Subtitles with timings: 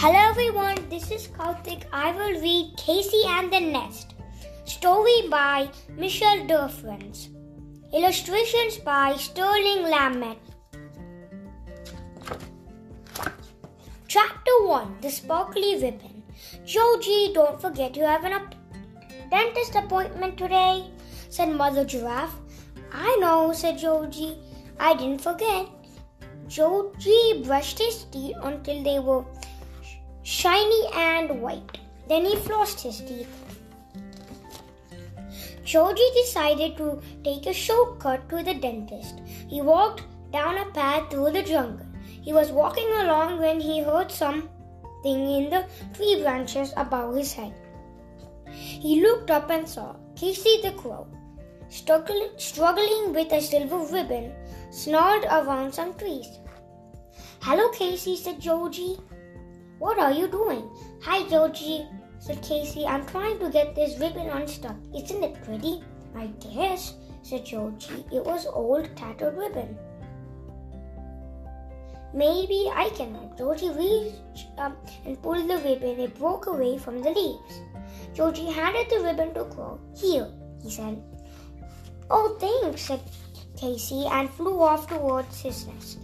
[0.00, 1.82] Hello everyone, this is Kautik.
[1.92, 4.14] I will read Casey and the Nest.
[4.64, 7.30] Story by Michelle Durfrance.
[7.92, 10.38] Illustrations by Sterling Lamet.
[14.06, 16.22] Chapter 1 The Sparkly Ribbon.
[16.64, 18.40] Georgie, don't forget you have an
[19.32, 20.88] dentist appointment today,
[21.28, 22.38] said Mother Giraffe.
[22.92, 24.38] I know, said Georgie.
[24.78, 25.66] I didn't forget.
[26.46, 29.24] Georgie brushed his teeth until they were
[30.28, 31.78] shiny and white.
[32.08, 33.34] Then he flossed his teeth.
[35.64, 39.22] Georgie decided to take a shortcut to the dentist.
[39.48, 41.86] He walked down a path through the jungle.
[42.04, 44.50] He was walking along when he heard something
[45.04, 47.54] in the tree branches above his head.
[48.52, 51.06] He looked up and saw Casey the crow,
[51.70, 54.34] struggling with a silver ribbon
[54.70, 56.28] snarled around some trees.
[57.40, 58.98] Hello, Casey, said Georgie.
[59.78, 60.68] What are you doing?
[61.02, 61.86] Hi, Georgie,
[62.18, 62.84] said Casey.
[62.84, 64.76] I'm trying to get this ribbon unstuck.
[64.92, 65.82] Isn't it pretty?
[66.16, 68.04] I guess, said Georgie.
[68.12, 69.78] It was old, tattered ribbon.
[72.12, 73.38] Maybe I can help.
[73.38, 76.00] Georgie reached up um, and pulled the ribbon.
[76.00, 77.60] It broke away from the leaves.
[78.14, 79.78] Georgie handed the ribbon to Crow.
[79.96, 80.28] Here,
[80.60, 81.00] he said.
[82.10, 83.00] Oh, thanks, said
[83.56, 85.98] Casey and flew off towards his nest.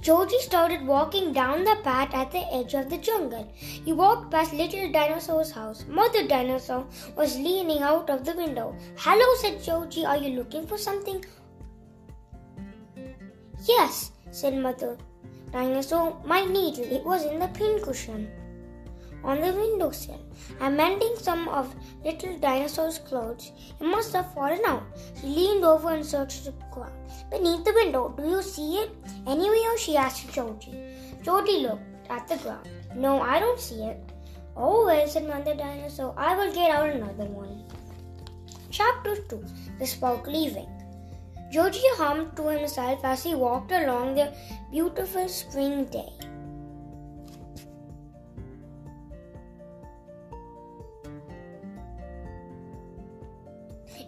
[0.00, 3.50] Georgie started walking down the path at the edge of the jungle.
[3.54, 5.84] He walked past Little Dinosaur's house.
[5.88, 8.76] Mother Dinosaur was leaning out of the window.
[8.96, 10.04] Hello, said Georgie.
[10.04, 11.24] Are you looking for something?
[13.66, 14.96] Yes, said Mother
[15.52, 16.16] Dinosaur.
[16.24, 16.84] My needle.
[16.84, 18.30] It was in the pincushion
[19.24, 20.20] on the windowsill.
[20.60, 21.74] I'm mending some of
[22.04, 23.52] little dinosaur's clothes.
[23.80, 24.84] It must have fallen out.
[25.20, 26.92] She leaned over and searched the ground.
[27.30, 28.90] Beneath the window, do you see it?
[29.26, 29.72] Anywhere?
[29.72, 30.74] Oh, she asked Georgie.
[31.22, 32.68] Georgie looked at the ground.
[32.94, 33.98] No, I don't see it.
[34.56, 36.14] Oh well, said Mother Dinosaur.
[36.16, 37.64] I will get out another one.
[38.70, 39.44] Chapter 2
[39.78, 40.68] The Sparkly Ring.
[41.50, 44.32] Georgie hummed to himself as he walked along the
[44.70, 46.12] beautiful spring day.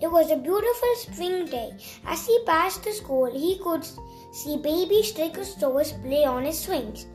[0.00, 1.72] It was a beautiful spring day.
[2.06, 3.84] As he passed the school, he could
[4.32, 7.06] see baby Stegosaurus play on his swings.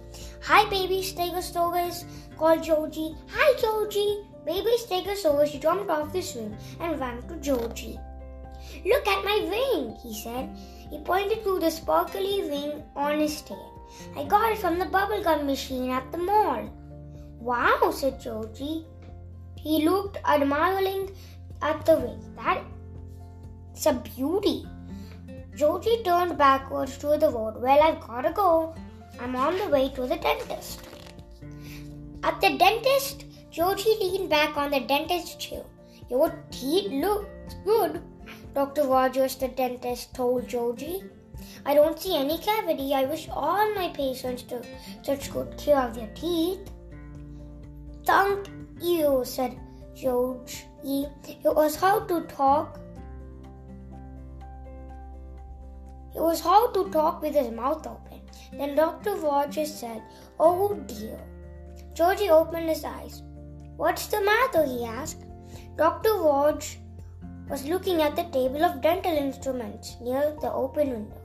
[0.44, 2.06] Hi, baby Stegosaurus,
[2.38, 3.16] called Georgie.
[3.30, 4.24] Hi, Georgie.
[4.46, 8.00] Baby Stegosaurus jumped off the swing and ran to Georgie.
[8.86, 10.56] Look at my ring, he said.
[10.92, 13.72] He pointed to the sparkly ring on his tail.
[14.16, 16.70] I got it from the bubblegum machine at the mall.
[17.40, 18.86] Wow, said Georgie.
[19.56, 21.10] He looked admiring
[21.64, 22.22] at the ring.
[22.36, 22.64] That
[23.76, 24.66] it's a beauty.
[25.54, 27.62] Georgie turned backwards to the road.
[27.62, 28.74] Well, I've gotta go.
[29.20, 30.88] I'm on the way to the dentist.
[32.24, 35.64] At the dentist, Georgie leaned back on the dentist's chair.
[36.10, 37.28] Your teeth look
[37.66, 38.02] good,
[38.54, 38.88] Dr.
[38.88, 41.04] Rogers, the dentist, told Georgie.
[41.66, 42.94] I don't see any cavity.
[42.94, 44.64] I wish all my patients took
[45.02, 46.72] such good care of their teeth.
[48.06, 48.48] Thank
[48.82, 49.60] you, said
[49.94, 51.08] Georgie.
[51.28, 52.80] It was hard to talk
[56.16, 58.22] It was hard to talk with his mouth open.
[58.58, 59.16] Then Dr.
[59.18, 60.02] Rogers said,
[60.40, 61.20] Oh dear.
[61.94, 63.22] Georgie opened his eyes.
[63.76, 64.66] What's the matter?
[64.66, 65.26] he asked.
[65.76, 66.14] Dr.
[66.14, 66.78] Rogers
[67.50, 71.22] was looking at the table of dental instruments near the open window.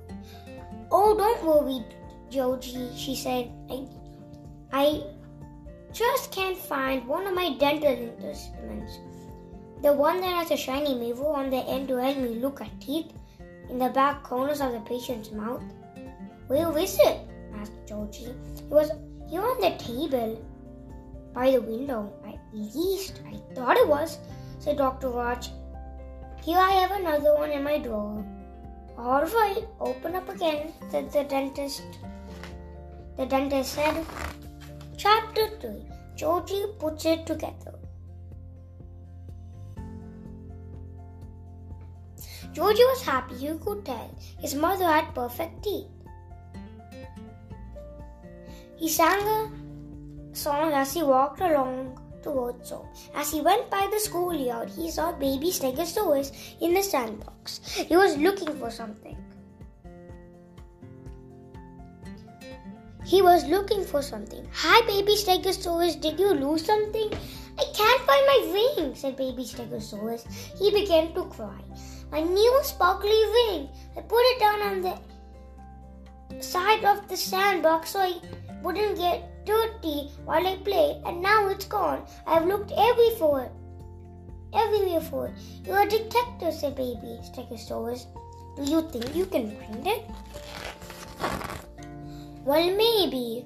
[0.91, 1.85] Oh, don't worry,
[2.29, 3.51] Georgie, she said.
[3.71, 3.87] I,
[4.73, 5.03] I
[5.93, 8.99] just can't find one of my dental instruments.
[9.83, 12.81] The one that has a shiny mirror on the end to help me look at
[12.81, 13.13] teeth
[13.71, 15.63] in the back corners of the patient's mouth.
[16.49, 17.21] Where is it?
[17.57, 18.35] asked Georgie.
[18.59, 18.91] It was
[19.29, 20.45] here on the table
[21.33, 22.13] by the window.
[22.27, 24.19] At least I thought it was,
[24.59, 25.09] said Dr.
[25.09, 25.51] Roach.
[26.43, 28.25] Here I have another one in my drawer.
[28.99, 31.83] All right, open up again, said the dentist.
[33.17, 34.05] The dentist said,
[34.97, 35.85] Chapter 3
[36.17, 37.79] Georgie puts it together.
[42.61, 44.15] Georgie was happy, you could tell.
[44.39, 45.87] His mother had perfect teeth.
[48.77, 52.87] He sang a song as he walked along towards home.
[53.15, 57.61] As he went by the schoolyard, he saw baby Stegosaurus in the sandbox.
[57.89, 59.17] He was looking for something.
[63.07, 64.47] He was looking for something.
[64.53, 67.11] Hi, baby Stegosaurus, did you lose something?
[67.59, 70.27] I can't find my ring, said baby Stegosaurus.
[70.59, 71.63] He began to cry.
[72.11, 73.69] My new sparkly ring.
[73.97, 78.15] I put it down on the side of the sandbox so I
[78.63, 82.05] wouldn't get dirty while I played, and now it's gone.
[82.27, 83.51] I've looked everywhere.
[84.53, 85.35] Everywhere for it.
[85.65, 88.07] You're a detective, said Baby Stegosaurus.
[88.57, 90.03] Do you think you can find it?
[92.45, 93.45] Well, maybe,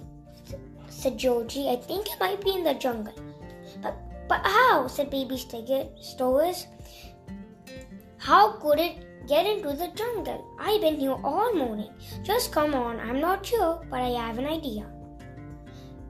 [0.88, 1.68] said Georgie.
[1.68, 3.14] I think it might be in the jungle.
[3.82, 3.96] But,
[4.28, 4.86] but how?
[4.88, 6.66] said Baby Stegosaurus.
[8.24, 10.46] How could it get into the jungle?
[10.58, 11.90] I've been here all morning.
[12.22, 12.98] Just come on.
[12.98, 14.86] I'm not sure, but I have an idea.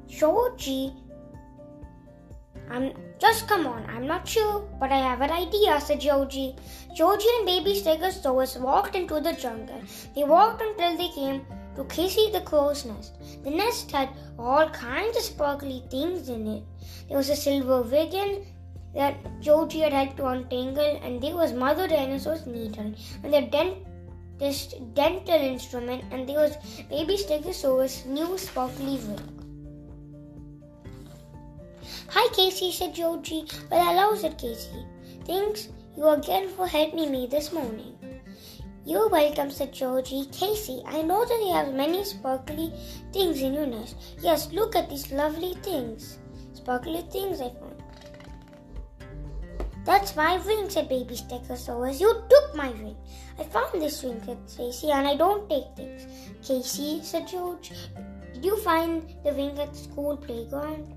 [0.06, 0.94] Georgie,
[2.70, 3.84] I'm just come on.
[3.90, 6.54] I'm not sure, but I have an idea, said Georgie.
[6.94, 9.82] Georgie and baby Stegosaurus walked into the jungle.
[10.14, 11.44] They walked until they came
[11.74, 13.14] to Casey the crow's nest.
[13.42, 16.62] The nest had all kinds of sparkly things in it.
[17.08, 18.46] There was a silver wagon
[18.94, 24.76] that Georgie had helped to untangle, and there was Mother Dinosaur's needle and the dentist
[24.94, 26.56] dental instrument, and there was
[26.88, 29.20] Baby Stegosaurus' new sparkly wig.
[32.08, 33.46] Hi, Casey, said Georgie.
[33.70, 34.86] Well, hello, said Casey.
[35.24, 37.96] Thanks you again for helping me this morning.
[38.84, 40.26] You're welcome, said Georgie.
[40.30, 42.72] Casey, I know that you have many sparkly
[43.12, 43.96] things in your nest.
[44.20, 46.18] Yes, look at these lovely things.
[46.52, 47.73] Sparkly things I found.
[49.84, 52.00] That's my ring, said Baby Stegosaurus.
[52.00, 52.96] You took my ring.
[53.38, 56.06] I found this ring, said Casey, and I don't take things.
[56.42, 57.72] Casey, said George,
[58.32, 60.94] did you find the ring at the school playground?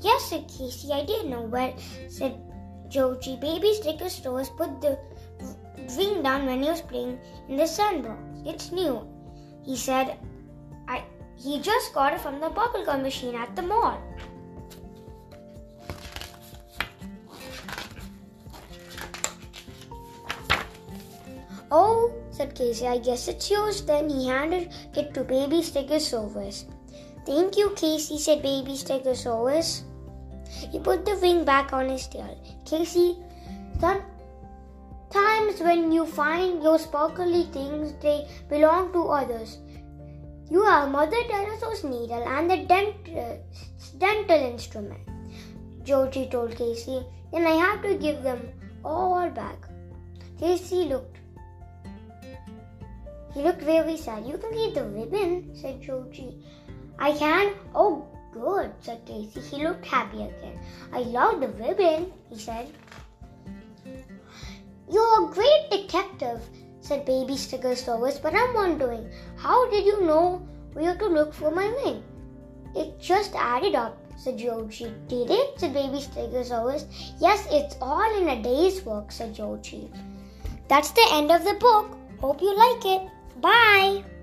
[0.00, 1.42] Yes, said Casey, I did know.
[1.42, 1.74] Well,
[2.08, 2.40] said
[2.88, 4.98] Georgie, Baby Stegosaurus put the
[5.98, 7.18] ring down when he was playing
[7.48, 8.20] in the sandbox.
[8.46, 9.06] It's new.
[9.64, 10.18] He said,
[10.88, 11.04] I,
[11.36, 13.98] he just got it from the bubblegum machine at the mall.
[21.76, 23.82] Oh, said Casey, I guess it's yours.
[23.82, 26.66] Then he handed it to Baby Stegosaurus.
[27.26, 29.82] Thank you, Casey, said Baby Stegosaurus.
[30.70, 32.38] He put the ring back on his tail.
[32.64, 33.16] Casey,
[33.80, 39.58] sometimes when you find your sparkly things, they belong to others.
[40.48, 45.00] You are Mother Dinosaur's needle and the dentist's dental instrument.
[45.82, 47.04] Georgie told Casey.
[47.32, 48.48] Then I have to give them
[48.84, 49.66] all back.
[50.38, 51.13] Casey looked
[53.34, 54.26] he looked very sad.
[54.26, 56.38] You can keep the ribbon, said Georgie.
[56.98, 57.54] I can?
[57.74, 59.40] Oh, good, said Casey.
[59.40, 60.58] He looked happy again.
[60.92, 62.68] I love the ribbon, he said.
[64.88, 66.40] You're a great detective,
[66.80, 71.66] said Baby Stegosaurus, but I'm wondering, how did you know where to look for my
[71.66, 72.04] ring?
[72.76, 74.94] It just added up, said Georgie.
[75.08, 75.58] Did it?
[75.58, 76.86] said Baby Stegosaurus.
[77.20, 79.90] Yes, it's all in a day's work, said Georgie.
[80.68, 81.96] That's the end of the book.
[82.20, 83.10] Hope you like it.
[83.44, 84.13] Bye.